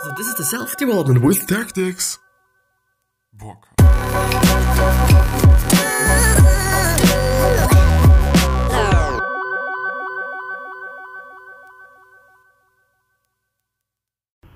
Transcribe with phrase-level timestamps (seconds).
[0.00, 2.18] So this is the self-development with tactics.
[3.32, 3.66] Bock.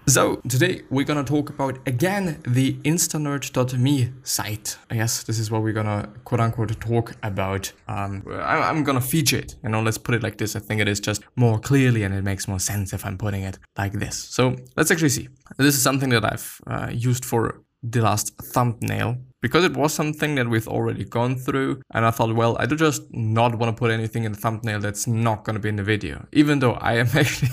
[0.09, 4.77] So, today we're gonna talk about again the instanerd.me site.
[4.91, 7.73] I guess this is what we're gonna quote unquote talk about.
[7.87, 10.57] Um, I, I'm gonna feature it, you know, let's put it like this.
[10.57, 13.43] I think it is just more clearly and it makes more sense if I'm putting
[13.45, 14.17] it like this.
[14.17, 15.29] So, let's actually see.
[15.57, 20.37] This is something that I've uh, used for the last thumbnail because it was something
[20.37, 23.79] that we've already gone through and I thought well I do just not want to
[23.79, 26.75] put anything in the thumbnail that's not going to be in the video even though
[26.75, 27.51] I am actually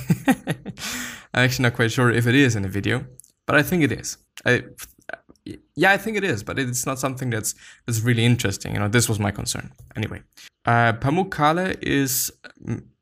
[1.33, 3.05] I'm actually not quite sure if it is in the video
[3.45, 4.17] but I think it is.
[4.45, 4.63] I,
[5.75, 7.55] yeah I think it is but it's not something that's
[7.85, 8.73] that's really interesting.
[8.73, 9.71] You know this was my concern.
[9.95, 10.21] Anyway
[10.65, 12.31] uh, Pamukkale is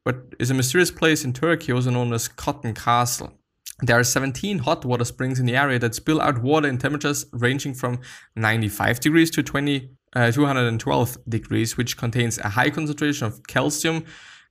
[0.03, 3.34] what is a mysterious place in Turkey also known as Cotton Castle.
[3.81, 7.25] There are 17 hot water springs in the area that spill out water in temperatures
[7.31, 8.00] ranging from
[8.36, 14.03] 95 degrees to 20, uh, 212 degrees, which contains a high concentration of calcium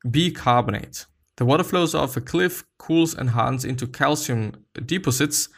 [0.04, 1.06] bicarbonate.
[1.36, 5.48] The water flows off a cliff, cools and hardens into calcium deposits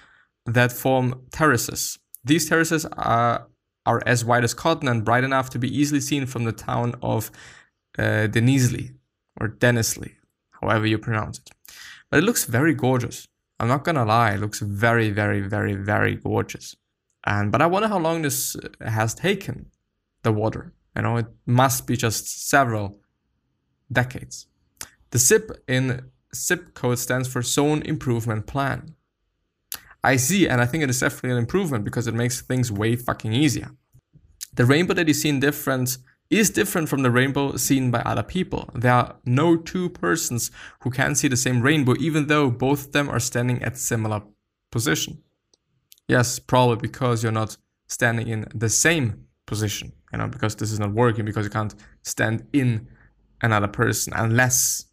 [0.45, 1.99] that form terraces.
[2.25, 3.47] These terraces are,
[3.87, 6.95] are as wide as cotton and bright enough to be easily seen from the town
[7.01, 7.31] of
[7.99, 8.95] uh, Denizli
[9.41, 10.15] or Denizli,
[10.61, 11.51] however you pronounce it.
[12.11, 13.29] But it looks very gorgeous.
[13.61, 16.77] I'm not gonna lie, it looks very, very, very, very gorgeous.
[17.25, 19.71] And but I wonder how long this has taken
[20.23, 20.73] the water.
[20.97, 22.99] You know, it must be just several
[23.93, 24.48] decades.
[25.11, 28.95] The ZIP in ZIP code stands for Zone Improvement Plan.
[30.05, 32.97] I see, and I think it is definitely an improvement because it makes things way
[32.97, 33.71] fucking easier.
[34.55, 35.99] The rainbow that you see in different
[36.31, 38.69] is different from the rainbow seen by other people.
[38.75, 42.93] There are no two persons who can see the same rainbow, even though both of
[42.93, 44.23] them are standing at similar
[44.71, 45.23] position.
[46.07, 47.57] Yes, probably because you're not
[47.89, 51.75] standing in the same position, you know, because this is not working, because you can't
[52.03, 52.89] stand in
[53.43, 54.85] another person unless,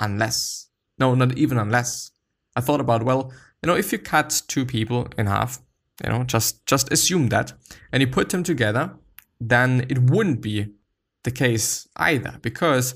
[0.00, 2.10] unless, no, not even unless.
[2.56, 3.32] I thought about, well,
[3.62, 5.60] you know, if you cut two people in half,
[6.04, 7.52] you know, just just assume that,
[7.92, 8.94] and you put them together,
[9.40, 10.74] then it wouldn't be
[11.24, 12.94] the case either because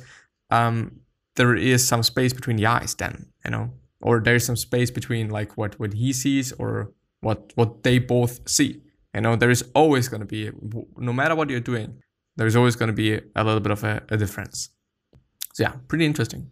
[0.50, 1.00] um,
[1.36, 3.70] there is some space between the eyes then you know
[4.00, 8.48] or there's some space between like what what he sees or what what they both
[8.48, 8.80] see
[9.14, 9.36] you know.
[9.36, 10.50] There is always going to be
[10.96, 12.02] no matter what you're doing
[12.36, 14.70] there's always going to be a little bit of a, a difference.
[15.52, 16.50] So yeah pretty interesting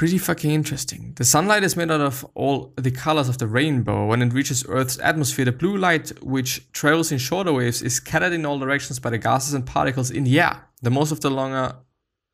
[0.00, 1.12] pretty fucking interesting.
[1.16, 4.06] The sunlight is made out of all the colors of the rainbow.
[4.06, 8.32] When it reaches Earth's atmosphere, the blue light, which travels in shorter waves, is scattered
[8.32, 10.70] in all directions by the gases and particles in the air.
[10.80, 11.76] The most of the longer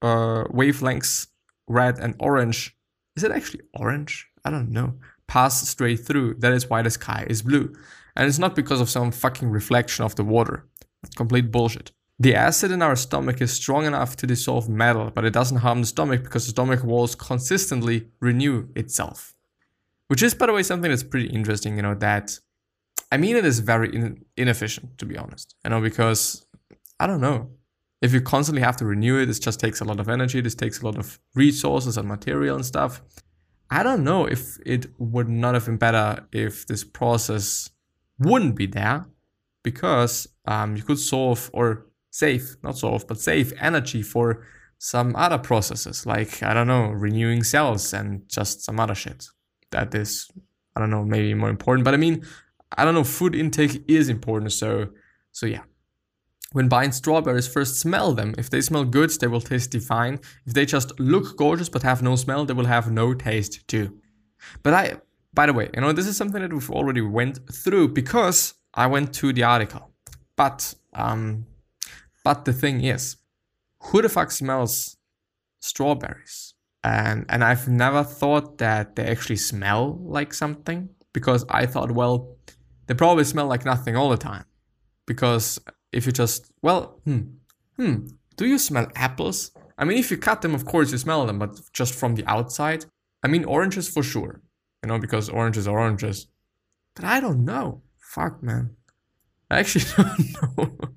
[0.01, 1.27] uh, wavelengths,
[1.67, 2.77] red and orange,
[3.17, 4.29] is it actually orange?
[4.45, 4.95] I don't know.
[5.27, 6.35] Pass straight through.
[6.35, 7.75] That is why the sky is blue.
[8.15, 10.69] And it's not because of some fucking reflection of the water.
[11.17, 11.91] Complete bullshit.
[12.19, 15.83] The acid in our stomach is strong enough to dissolve metal, but it doesn't harm
[15.83, 19.35] the stomach because the stomach walls consistently renew itself.
[20.09, 22.39] Which is, by the way, something that's pretty interesting, you know, that
[23.13, 26.47] I mean, it is very in inefficient, to be honest, you know, because
[26.99, 27.51] I don't know.
[28.03, 30.55] If you constantly have to renew it, this just takes a lot of energy, this
[30.55, 33.03] takes a lot of resources and material and stuff.
[33.71, 37.71] I don't know if it would not have been better if this process
[38.19, 39.07] wouldn't be there
[39.63, 41.86] because um, you could solve or
[42.17, 44.47] save, not solve, but save energy for
[44.79, 49.27] some other processes, like, I don't know, renewing cells and just some other shit.
[49.71, 50.31] That is,
[50.75, 51.85] I don't know, maybe more important.
[51.85, 52.25] But I mean,
[52.77, 54.53] I don't know, food intake is important.
[54.53, 54.89] So,
[55.33, 55.65] so yeah.
[56.53, 58.35] When buying strawberries, first smell them.
[58.39, 60.21] If they smell good, they will taste divine.
[60.47, 63.99] If they just look gorgeous but have no smell, they will have no taste too.
[64.63, 65.01] But I,
[65.35, 68.87] by the way, you know, this is something that we've already went through because I
[68.87, 69.91] went to the article.
[70.37, 71.47] But um,
[72.27, 73.19] but the thing is,
[73.85, 74.97] who the fuck smells
[75.61, 76.55] strawberries?
[76.83, 79.83] And and I've never thought that they actually smell
[80.17, 82.17] like something because I thought, well,
[82.87, 84.45] they probably smell like nothing all the time.
[85.07, 85.61] Because
[85.93, 87.23] if you just well, hmm,
[87.77, 87.97] hmm,
[88.37, 89.53] do you smell apples?
[89.79, 92.27] I mean, if you cut them, of course you smell them, but just from the
[92.27, 92.87] outside.
[93.23, 94.43] I mean, oranges for sure,
[94.83, 96.27] you know, because oranges are oranges.
[96.97, 97.83] But I don't know.
[97.99, 98.75] Fuck, man.
[99.49, 100.97] I actually don't know.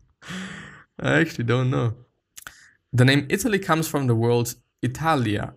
[1.00, 1.96] I actually don't know.
[2.92, 5.54] The name Italy comes from the word Italia,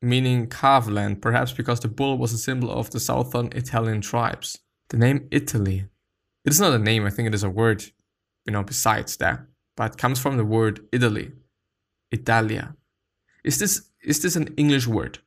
[0.00, 4.58] meaning calf land, perhaps because the bull was a symbol of the southern Italian tribes.
[4.88, 5.86] The name Italy.
[6.44, 7.84] It is not a name, I think it is a word,
[8.46, 9.40] you know, besides that,
[9.76, 11.32] but comes from the word Italy.
[12.10, 12.74] Italia.
[13.44, 15.18] Is this is this an English word?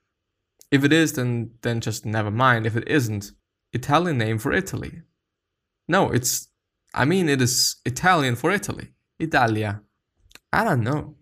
[0.72, 2.66] If it is, then then just never mind.
[2.66, 3.32] If it isn't,
[3.74, 5.02] Italian name for Italy.
[5.88, 6.48] No, it's,
[6.94, 8.93] I mean, it is Italian for Italy.
[9.20, 9.82] Italia.
[10.52, 11.16] I don't know.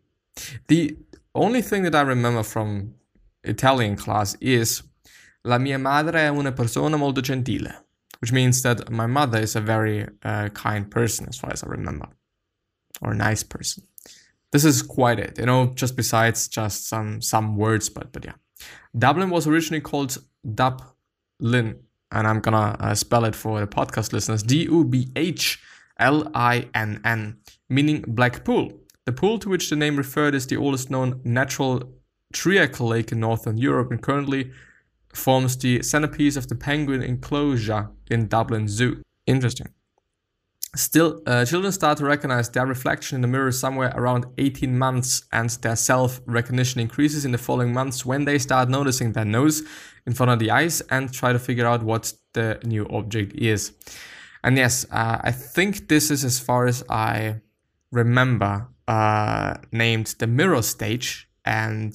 [0.67, 0.97] The
[1.33, 2.95] only thing that I remember from
[3.43, 4.83] Italian class is
[5.43, 7.85] La mia madre è una persona molto gentile,
[8.19, 11.67] which means that my mother is a very uh, kind person, as far as I
[11.67, 12.07] remember,
[13.01, 13.83] or a nice person.
[14.51, 18.35] This is quite it, you know, just besides just some some words, but but yeah.
[18.95, 21.79] Dublin was originally called Dubhlinn,
[22.11, 25.59] and I'm gonna uh, spell it for the podcast listeners: D U B H
[25.97, 27.37] L I N N,
[27.71, 28.71] meaning black pool.
[29.05, 31.91] The pool to which the name referred is the oldest known natural
[32.33, 34.51] triacle lake in northern Europe and currently
[35.13, 39.01] forms the centerpiece of the penguin enclosure in Dublin Zoo.
[39.25, 39.67] Interesting.
[40.75, 45.25] Still, uh, children start to recognize their reflection in the mirror somewhere around 18 months,
[45.33, 49.63] and their self recognition increases in the following months when they start noticing their nose
[50.05, 53.73] in front of the eyes and try to figure out what the new object is.
[54.45, 57.41] And yes, uh, I think this is as far as I
[57.91, 61.93] remember uh, named the mirror stage, and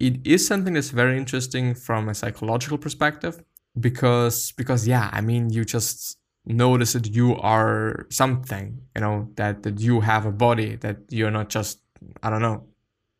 [0.00, 3.42] it is something that's very interesting from a psychological perspective
[3.78, 9.62] because because yeah, I mean you just notice that you are something you know that
[9.62, 11.80] that you have a body that you're not just
[12.22, 12.66] i don't know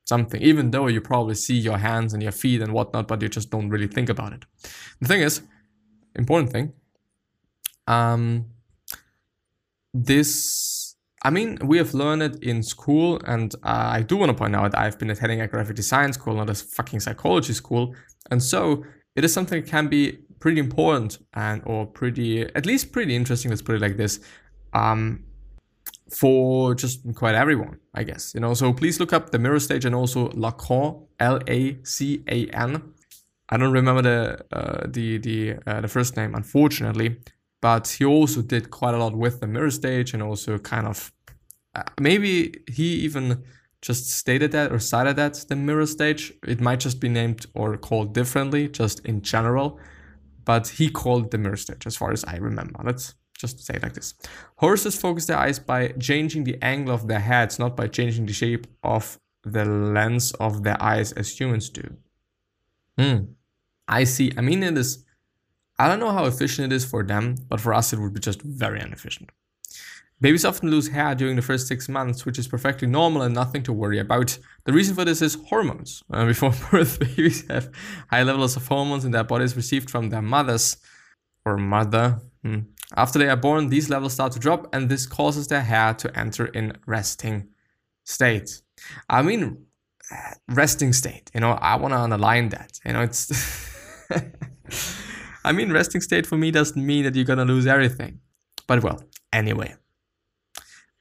[0.05, 3.29] something even though you probably see your hands and your feet and whatnot but you
[3.29, 4.45] just don't really think about it.
[5.01, 5.43] The thing is
[6.15, 6.73] important thing
[7.87, 8.47] um
[9.93, 10.74] this
[11.25, 14.55] i mean we have learned it in school and uh, i do want to point
[14.55, 17.95] out that i've been attending a graphic design school not a fucking psychology school
[18.31, 18.85] and so
[19.17, 23.51] it is something that can be pretty important and or pretty at least pretty interesting
[23.51, 24.21] let's put it like this
[24.75, 25.25] um,
[26.11, 28.53] for just quite everyone i guess you know?
[28.55, 32.93] So please look up the mirror stage and also lacan l-a-c-a-n
[33.49, 37.17] i don't remember the uh, the the uh, the first name unfortunately
[37.65, 40.99] but he also did quite a lot with the mirror stage and also kind of
[41.75, 42.31] uh, maybe
[42.77, 43.43] he even
[43.81, 47.69] just stated that or cited that the mirror stage it might just be named or
[47.77, 49.69] called differently just in general
[50.45, 52.81] but he called the mirror stage as far as I remember.
[52.85, 54.15] Let's just say it like this.
[54.57, 58.33] Horses focus their eyes by changing the angle of their heads, not by changing the
[58.33, 61.97] shape of the lens of their eyes as humans do.
[62.99, 63.19] Hmm.
[63.89, 64.33] I see.
[64.37, 65.05] I mean, it is.
[65.79, 68.21] I don't know how efficient it is for them, but for us, it would be
[68.21, 69.31] just very inefficient.
[70.21, 73.63] Babies often lose hair during the first six months, which is perfectly normal and nothing
[73.65, 74.39] to worry about.
[74.65, 76.03] The reason for this is hormones.
[76.11, 77.71] Uh, before birth, babies have
[78.09, 80.77] high levels of hormones in their bodies received from their mothers
[81.45, 82.21] or mother.
[82.43, 82.61] Hmm.
[82.97, 86.17] After they are born, these levels start to drop, and this causes their hair to
[86.19, 87.49] enter in resting
[88.05, 88.63] state.
[89.09, 89.67] I mean,
[90.49, 91.31] resting state.
[91.35, 92.79] You know, I want to underline that.
[92.85, 93.31] You know, it's.
[95.45, 98.21] I mean, resting state for me doesn't mean that you're gonna lose everything.
[98.67, 99.03] But well,
[99.33, 99.75] anyway.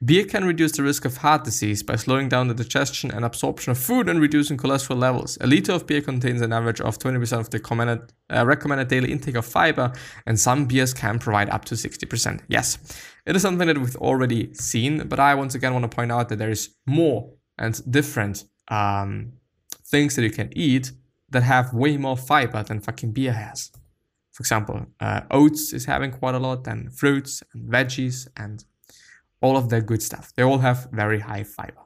[0.04, 3.70] Beer can reduce the risk of heart disease by slowing down the digestion and absorption
[3.70, 5.38] of food and reducing cholesterol levels.
[5.40, 9.36] A liter of beer contains an average of 20% of the uh, recommended daily intake
[9.36, 9.92] of fiber,
[10.26, 12.40] and some beers can provide up to 60%.
[12.48, 12.78] Yes,
[13.24, 16.28] it is something that we've already seen, but I once again want to point out
[16.28, 19.32] that there is more and different um,
[19.86, 20.92] things that you can eat
[21.30, 23.70] that have way more fiber than fucking beer has.
[24.34, 28.64] For example, uh, oats is having quite a lot, and fruits and veggies and
[29.40, 30.32] all of that good stuff.
[30.34, 31.82] They all have very high fiber.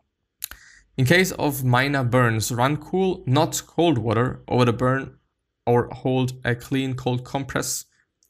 [0.96, 5.18] In case of minor burns, run cool, not cold water over the burn
[5.66, 7.84] or hold a clean cold compress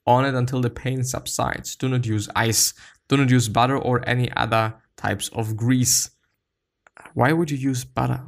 [0.05, 1.77] on it until the pain subsides.
[1.77, 2.75] Do not use ice.
[3.09, 6.11] Do not use butter or any other types of grease.
[7.15, 8.25] Why would you use butter?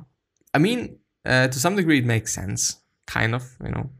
[0.54, 3.90] I mean, uh, to some degree, it makes sense, kind of, you know.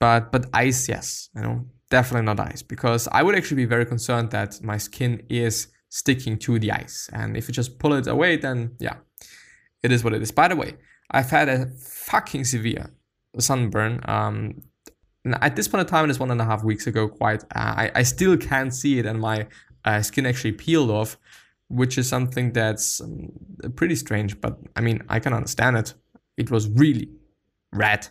[0.00, 3.86] But but ice, yes, you know, definitely not ice, because I would actually be very
[3.86, 7.10] concerned that my skin is sticking to the ice.
[7.12, 8.96] And if you just pull it away, then yeah,
[9.82, 10.30] it is what it is.
[10.30, 10.74] By the way,
[11.10, 12.90] I've had a fucking severe
[13.38, 14.00] sunburn.
[14.04, 14.62] Um,
[15.40, 17.08] at this point in time, it is one and a half weeks ago.
[17.08, 19.46] Quite, uh, I I still can't see it, and my
[19.84, 21.18] uh, skin actually peeled off,
[21.68, 23.30] which is something that's um,
[23.74, 24.40] pretty strange.
[24.40, 25.94] But I mean, I can understand it.
[26.36, 27.10] It was really
[27.72, 28.08] red,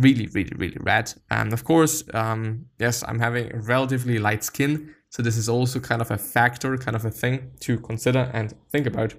[0.00, 1.12] really, really, really red.
[1.30, 6.00] And of course, um, yes, I'm having relatively light skin, so this is also kind
[6.00, 9.14] of a factor, kind of a thing to consider and think about.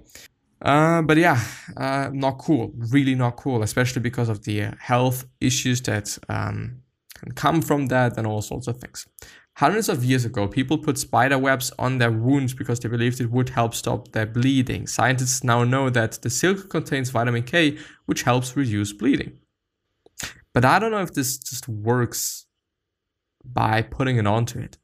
[0.62, 1.40] Uh, but yeah,
[1.76, 6.82] uh, not cool, really not cool, especially because of the health issues that um,
[7.18, 9.06] can come from that and all sorts of things.
[9.56, 13.30] Hundreds of years ago, people put spider webs on their wounds because they believed it
[13.30, 14.86] would help stop their bleeding.
[14.86, 19.38] Scientists now know that the silk contains vitamin K, which helps reduce bleeding.
[20.54, 22.46] But I don't know if this just works
[23.44, 24.78] by putting it onto it.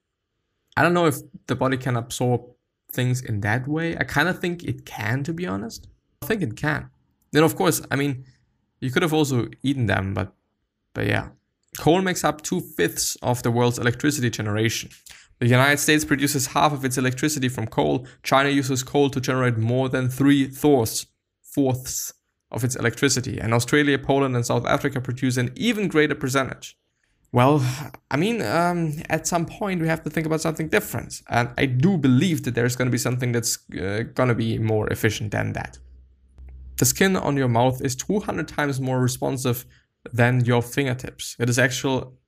[0.76, 2.42] I don't know if the body can absorb
[2.90, 3.96] things in that way.
[3.96, 5.88] I kind of think it can, to be honest.
[6.22, 6.90] I think it can.
[7.32, 8.24] Then, of course, I mean,
[8.80, 10.32] you could have also eaten them, but,
[10.94, 11.28] but yeah.
[11.78, 14.90] Coal makes up two fifths of the world's electricity generation.
[15.38, 18.06] The United States produces half of its electricity from coal.
[18.22, 21.06] China uses coal to generate more than three fourths,
[21.42, 22.12] fourths
[22.50, 23.38] of its electricity.
[23.38, 26.76] And Australia, Poland, and South Africa produce an even greater percentage.
[27.30, 27.62] Well,
[28.10, 31.20] I mean, um, at some point we have to think about something different.
[31.28, 34.58] And I do believe that there's going to be something that's uh, going to be
[34.58, 35.78] more efficient than that.
[36.78, 39.66] The skin on your mouth is 200 times more responsive
[40.12, 41.36] than your fingertips.
[41.38, 42.18] It is actual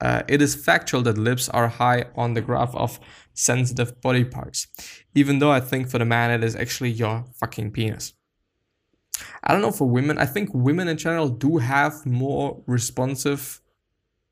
[0.00, 3.00] uh, it is factual that lips are high on the graph of
[3.34, 4.68] sensitive body parts,
[5.14, 8.12] even though I think for the man it is actually your fucking penis.
[9.44, 13.60] I don't know for women, I think women in general do have more responsive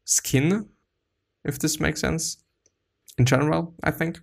[0.05, 0.69] skin,
[1.45, 2.39] if this makes sense.
[3.19, 4.21] In general, I think.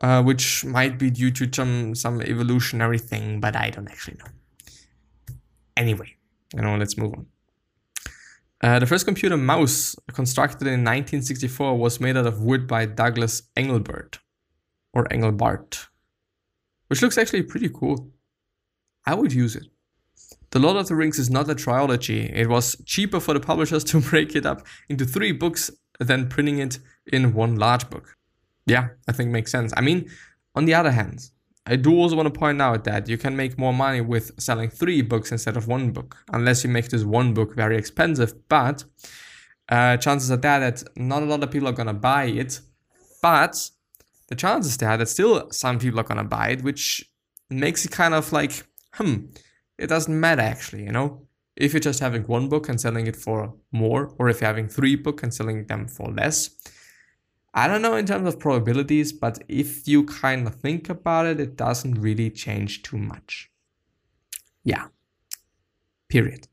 [0.00, 4.30] Uh, which might be due to some, some evolutionary thing, but I don't actually know.
[5.76, 6.14] Anyway,
[6.54, 7.26] you know, let's move on.
[8.60, 13.42] Uh, the first computer mouse constructed in 1964 was made out of wood by Douglas
[13.56, 14.18] Engelbart,
[14.92, 15.86] or Engelbart,
[16.88, 18.10] which looks actually pretty cool.
[19.06, 19.66] I would use it.
[20.50, 22.22] The Lord of the Rings is not a trilogy.
[22.22, 26.58] It was cheaper for the publishers to break it up into three books than printing
[26.58, 28.16] it in one large book.
[28.66, 29.72] Yeah, I think makes sense.
[29.76, 30.08] I mean,
[30.54, 31.30] on the other hand,
[31.66, 34.70] I do also want to point out that you can make more money with selling
[34.70, 38.32] three books instead of one book, unless you make this one book very expensive.
[38.48, 38.84] But
[39.68, 42.60] uh, chances are there that not a lot of people are gonna buy it.
[43.20, 43.70] But
[44.28, 47.04] the chances there that still some people are gonna buy it, which
[47.50, 49.26] makes it kind of like, hmm,
[49.78, 51.26] it doesn't matter actually, you know.
[51.56, 54.68] If you're just having one book and selling it for more, or if you're having
[54.68, 56.50] three books and selling them for less,
[57.52, 61.40] I don't know in terms of probabilities, but if you kind of think about it,
[61.40, 63.50] it doesn't really change too much.
[64.62, 64.86] Yeah.
[66.08, 66.46] Period.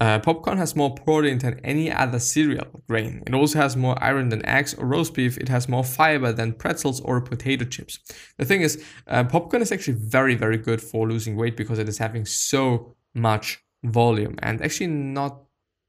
[0.00, 3.22] Uh, popcorn has more protein than any other cereal grain.
[3.26, 5.36] It also has more iron than eggs or roast beef.
[5.38, 7.98] It has more fiber than pretzels or potato chips.
[8.36, 11.88] The thing is, uh, popcorn is actually very, very good for losing weight because it
[11.88, 15.42] is having so much volume and actually not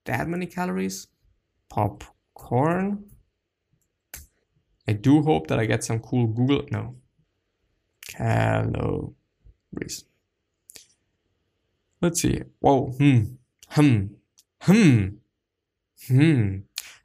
[0.05, 1.07] that many calories.
[1.69, 3.03] Popcorn
[4.89, 6.95] I do hope that I get some cool Google, no,
[8.07, 9.13] calories.
[12.01, 12.41] Let's see.
[12.59, 13.35] Whoa, hmm,
[13.71, 14.05] hmm,
[14.61, 15.07] hmm,
[16.07, 16.57] hmm.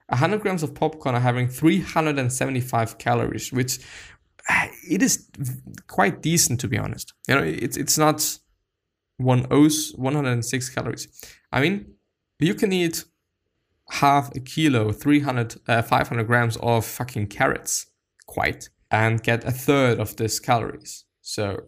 [0.09, 3.79] 100 grams of popcorn are having 375 calories, which
[4.89, 5.29] it is
[5.87, 7.13] quite decent to be honest.
[7.29, 8.39] You know, it's it's not
[9.17, 11.09] one o's 106 calories.
[11.53, 11.95] I mean,
[12.39, 13.05] you can eat
[13.91, 17.87] half a kilo, 300, uh, 500 grams of fucking carrots,
[18.27, 21.05] quite, and get a third of this calories.
[21.21, 21.65] So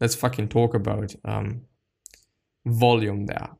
[0.00, 1.62] let's fucking talk about um,
[2.64, 3.50] volume there.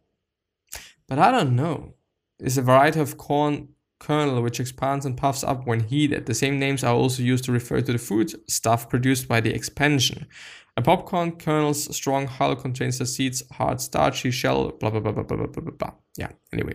[1.10, 1.94] But I don't know.
[2.38, 6.24] It's a variety of corn kernel which expands and puffs up when heated.
[6.24, 9.52] The same names are also used to refer to the food stuff produced by the
[9.52, 10.28] expansion.
[10.76, 15.24] A popcorn kernel's strong hull contains the seeds, hard starchy shell, blah blah blah blah
[15.24, 15.92] blah blah blah blah.
[16.16, 16.74] Yeah, anyway.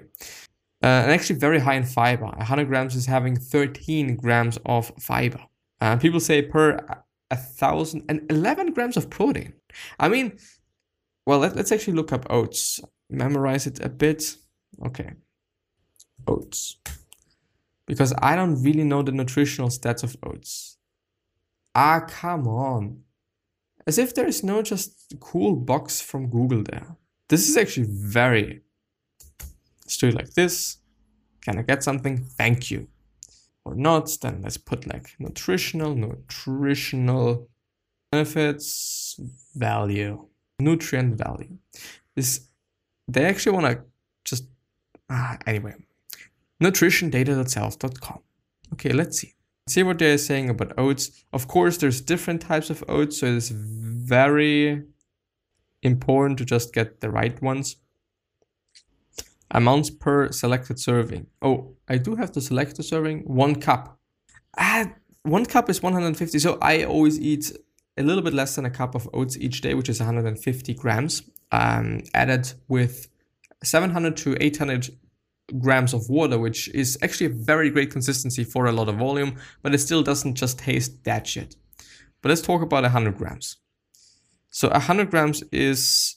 [0.84, 2.26] Uh, and actually very high in fiber.
[2.26, 5.40] 100 grams is having 13 grams of fiber.
[5.80, 6.86] Uh, people say per
[7.32, 9.54] a thousand and 11 grams of protein.
[9.98, 10.38] I mean,
[11.26, 12.82] well, let, let's actually look up oats.
[13.10, 14.38] Memorize it a bit.
[14.86, 15.14] Okay.
[16.28, 16.78] Oats.
[17.86, 20.78] Because I don't really know the nutritional stats of oats.
[21.76, 23.02] Ah, come on.
[23.86, 26.96] As if there is no just cool box from Google there.
[27.30, 28.62] This is actually very
[29.86, 30.78] Let's do it like this.
[31.42, 32.26] Can I get something?
[32.26, 32.88] Thank you.
[33.66, 37.48] Or not, then let's put like nutritional, nutritional
[38.12, 39.20] benefits,
[39.56, 40.26] value,
[40.60, 41.58] nutrient value.
[42.16, 42.48] This,
[43.08, 43.84] they actually want to
[44.24, 44.46] just,
[45.10, 45.76] ah, anyway,
[46.62, 48.20] nutritiondata.self.com.
[48.74, 49.34] Okay, let's see.
[49.68, 51.24] See what they're saying about oats.
[51.34, 54.84] Of course, there's different types of oats, so it's very
[55.82, 57.78] important to just get the right ones.
[59.52, 61.28] Amounts per selected serving.
[61.42, 63.22] Oh, I do have to select the serving.
[63.22, 64.00] One cup.
[64.58, 64.92] Ah,
[65.24, 66.40] one cup is 150.
[66.40, 67.52] So I always eat
[67.98, 71.24] a little bit less than a cup of oats each day, which is 150 grams,
[71.52, 73.08] um, added with
[73.64, 74.90] 700 to 800
[75.60, 79.36] grams of water, which is actually a very great consistency for a lot of volume,
[79.62, 81.56] but it still doesn't just taste that shit.
[82.22, 83.58] But let's talk about 100 grams.
[84.50, 86.16] So 100 grams is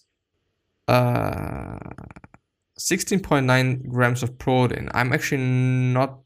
[0.87, 1.79] uh,
[2.79, 4.89] 16.9 grams of protein.
[4.95, 6.21] I'm actually not,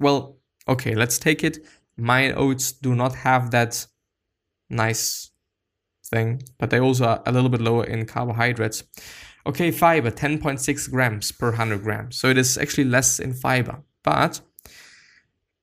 [0.00, 1.58] well, okay, let's take it
[1.98, 3.86] My oats do not have that
[4.70, 5.30] nice
[6.08, 8.84] thing, but they also are a little bit lower in carbohydrates.
[9.46, 12.18] Okay, fiber, 10.6 grams per 100 grams.
[12.18, 14.40] So it is actually less in fiber, but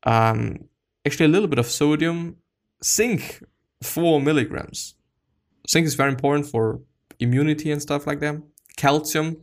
[0.03, 0.69] um,
[1.05, 2.37] actually a little bit of sodium.
[2.83, 3.43] Zinc,
[3.81, 4.95] 4 milligrams.
[5.69, 6.81] Zinc is very important for
[7.19, 8.41] immunity and stuff like that.
[8.77, 9.37] Calcium,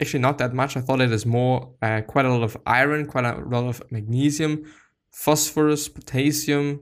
[0.00, 0.76] actually not that much.
[0.76, 3.82] I thought it is more, uh, quite a lot of iron, quite a lot of
[3.90, 4.64] magnesium,
[5.12, 6.80] phosphorus, potassium,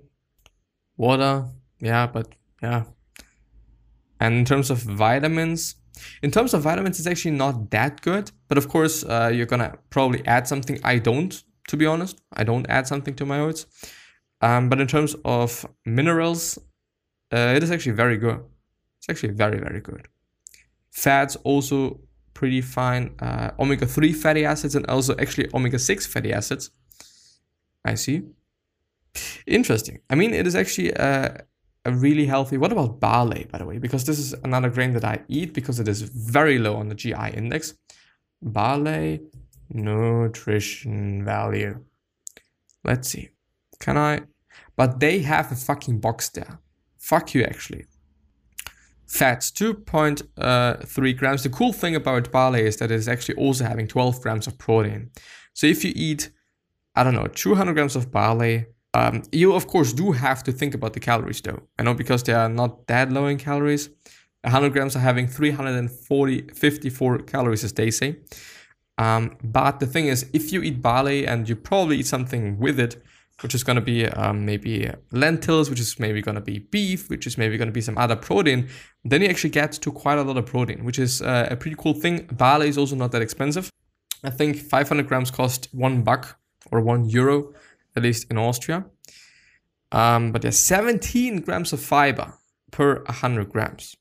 [0.96, 1.46] water.
[1.80, 2.84] Yeah, but yeah.
[4.22, 5.74] And in terms of vitamins,
[6.22, 8.30] in terms of vitamins, it's actually not that good.
[8.48, 10.78] But of course, uh, you're gonna probably add something.
[10.84, 12.20] I don't, to be honest.
[12.32, 13.66] I don't add something to my oats.
[14.40, 16.56] Um, but in terms of minerals,
[17.32, 18.40] uh, it is actually very good.
[18.98, 20.06] It's actually very, very good.
[20.92, 21.98] Fats also
[22.32, 23.16] pretty fine.
[23.18, 26.70] Uh, omega 3 fatty acids and also actually omega 6 fatty acids.
[27.84, 28.22] I see.
[29.48, 29.98] Interesting.
[30.08, 31.44] I mean, it is actually a,
[31.84, 32.56] a really healthy.
[32.56, 33.78] What about barley, by the way?
[33.78, 36.94] Because this is another grain that I eat because it is very low on the
[36.94, 37.74] GI index.
[38.40, 39.20] Barley
[39.70, 41.84] nutrition value.
[42.84, 43.30] Let's see.
[43.80, 44.22] Can I?
[44.76, 46.60] But they have a fucking box there.
[46.98, 47.86] Fuck you, actually.
[49.06, 51.42] Fats, 2.3 uh, grams.
[51.42, 54.56] The cool thing about barley is that it is actually also having 12 grams of
[54.56, 55.10] protein.
[55.52, 56.30] So if you eat,
[56.94, 60.74] I don't know, 200 grams of barley, um, you of course do have to think
[60.74, 61.62] about the calories though.
[61.78, 63.88] I know because they are not that low in calories.
[64.42, 68.16] 100 grams are having 340, 54 calories as they say.
[68.98, 72.78] Um, but the thing is, if you eat barley and you probably eat something with
[72.78, 73.02] it,
[73.40, 77.08] which is going to be um, maybe lentils, which is maybe going to be beef,
[77.08, 78.68] which is maybe going to be some other protein,
[79.04, 81.76] then you actually get to quite a lot of protein, which is uh, a pretty
[81.78, 82.26] cool thing.
[82.32, 83.70] Barley is also not that expensive.
[84.22, 86.38] I think 500 grams cost one buck
[86.70, 87.52] or one euro,
[87.96, 88.84] at least in Austria.
[89.90, 92.34] Um, but there's 17 grams of fiber
[92.70, 93.96] per 100 grams.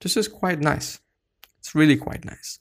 [0.00, 1.00] This is quite nice.
[1.58, 2.60] It's really quite nice.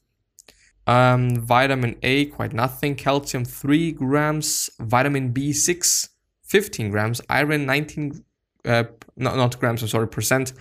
[0.87, 2.95] Um, vitamin A, quite nothing.
[2.95, 4.69] Calcium, 3 grams.
[4.79, 6.09] Vitamin B6,
[6.43, 7.21] 15 grams.
[7.29, 8.23] Iron, 19,
[8.65, 8.83] uh,
[9.15, 10.53] not, not grams, I'm sorry, percent.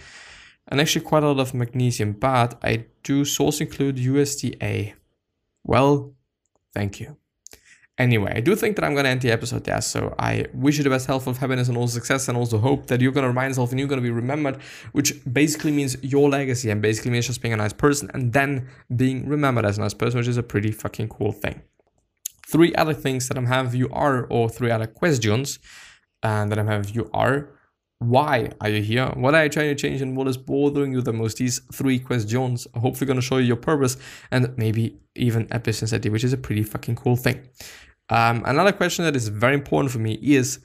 [0.68, 2.12] And actually quite a lot of magnesium.
[2.12, 4.94] But I do source include USDA.
[5.62, 6.14] Well,
[6.74, 7.16] thank you.
[7.96, 9.80] Anyway, I do think that I'm to end the episode there.
[9.80, 12.88] So I wish you the best health, of happiness, and all success, and also hope
[12.88, 16.70] that you're to remind yourself and you're to be remembered, which basically means your legacy
[16.70, 19.94] and basically means just being a nice person and then being remembered as a nice
[19.94, 21.62] person, which is a pretty fucking cool thing.
[22.46, 25.60] Three other things that I'm having you are, or three other questions
[26.22, 27.50] and that I'm having you are,
[27.98, 29.06] why are you here?
[29.14, 31.38] What are you trying to change and what is bothering you the most?
[31.38, 33.96] These three questions are hopefully going to show you your purpose
[34.30, 37.48] and maybe even a business idea, which is a pretty fucking cool thing.
[38.10, 40.60] Um, another question that is very important for me is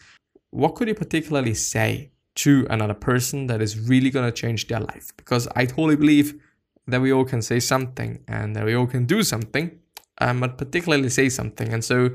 [0.51, 4.79] what could you particularly say to another person that is really going to change their
[4.79, 5.11] life?
[5.15, 6.41] Because I totally believe
[6.87, 9.79] that we all can say something and that we all can do something,
[10.19, 11.71] um, but particularly say something.
[11.71, 12.09] And so,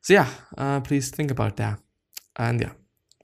[0.00, 1.80] so yeah, uh, please think about that.
[2.36, 2.72] And yeah,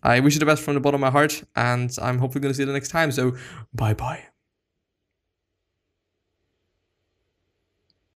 [0.03, 2.53] I wish you the best from the bottom of my heart, and I'm hopefully going
[2.53, 3.13] to see you the next time.
[3.13, 3.37] So,
[3.73, 4.32] bye bye.